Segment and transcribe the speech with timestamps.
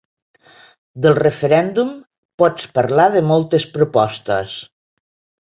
[1.05, 1.91] Del referèndum
[2.43, 4.57] pots parlar de moltes propostes.